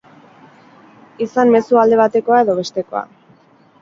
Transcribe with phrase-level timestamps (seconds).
[1.25, 3.05] Izan mezua alde batekoa edo bestekoa.